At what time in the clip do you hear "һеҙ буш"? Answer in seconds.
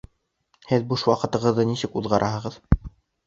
0.69-1.03